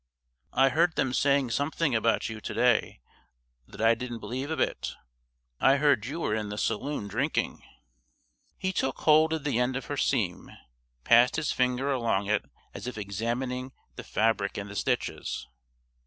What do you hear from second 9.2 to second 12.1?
of the end of her seam, passed his finger